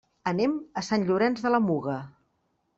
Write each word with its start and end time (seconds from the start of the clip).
Anem 0.29 0.55
a 0.81 0.85
Sant 0.87 1.05
Llorenç 1.11 1.45
de 1.45 1.53
la 1.55 1.63
Muga. 1.69 2.01